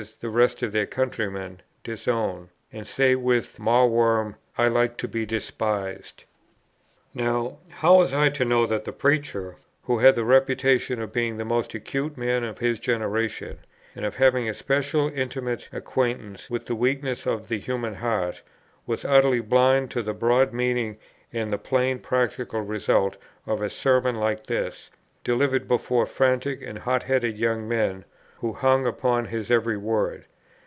the 0.19 0.29
rest 0.31 0.63
of 0.63 0.71
their 0.71 0.87
countrymen) 0.87 1.61
disown, 1.83 2.49
and 2.73 2.87
say 2.87 3.13
with 3.13 3.59
Mawworm, 3.59 4.33
'I 4.57 4.67
like 4.69 4.97
to 4.97 5.07
be 5.07 5.27
despised.' 5.27 6.23
"Now, 7.13 7.59
how 7.69 7.97
was 7.97 8.11
I 8.11 8.29
to 8.29 8.43
know 8.43 8.65
that 8.65 8.83
the 8.85 8.93
preacher, 8.93 9.57
who 9.83 9.99
had 9.99 10.15
the 10.15 10.25
reputation 10.25 10.99
of 11.03 11.13
being 11.13 11.37
the 11.37 11.45
most 11.45 11.75
acute 11.75 12.17
man 12.17 12.43
of 12.43 12.57
his 12.57 12.79
generation, 12.79 13.59
and 13.95 14.03
of 14.03 14.15
having 14.15 14.49
a 14.49 14.55
specially 14.55 15.13
intimate 15.13 15.69
acquaintance 15.71 16.49
with 16.49 16.65
the 16.65 16.73
weaknesses 16.73 17.27
of 17.27 17.47
the 17.47 17.59
human 17.59 17.93
heart, 17.93 18.41
was 18.87 19.05
utterly 19.05 19.39
blind 19.41 19.91
to 19.91 20.01
the 20.01 20.15
broad 20.15 20.51
meaning 20.51 20.97
and 21.31 21.51
the 21.51 21.59
plain 21.59 21.99
practical 21.99 22.61
result 22.61 23.17
of 23.45 23.61
a 23.61 23.69
Sermon 23.69 24.15
like 24.15 24.47
this, 24.47 24.89
delivered 25.23 25.67
before 25.67 26.07
fanatic 26.07 26.63
and 26.65 26.79
hot 26.79 27.03
headed 27.03 27.37
young 27.37 27.67
men, 27.67 28.03
who 28.39 28.53
hung 28.53 28.87
upon 28.87 29.25
his 29.25 29.51
every 29.51 29.77
word? 29.77 30.25